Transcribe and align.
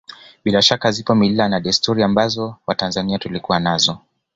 Bila 0.45 0.61
shaka 0.61 0.91
zipo 0.95 1.13
mila 1.15 1.49
na 1.49 1.59
desturi 1.59 1.95
nzuri 1.95 2.03
ambazo 2.03 2.55
watanzania 2.67 3.19
tulikuwa 3.19 3.59
nazo 3.59 3.97